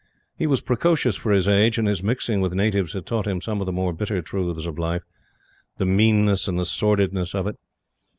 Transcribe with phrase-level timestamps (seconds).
[0.35, 3.61] He was precocious for his age, and his mixing with natives had taught him some
[3.61, 5.03] of the more bitter truths of life;
[5.77, 7.57] the meanness and the sordidness of it.